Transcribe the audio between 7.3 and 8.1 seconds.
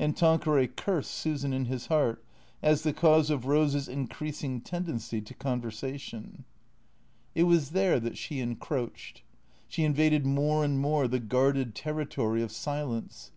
366 THE CEEA TORS It was there